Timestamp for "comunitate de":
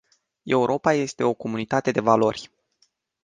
1.43-1.99